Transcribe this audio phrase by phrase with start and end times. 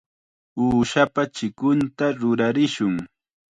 [0.63, 2.95] Uushapa chikunta rurarishun.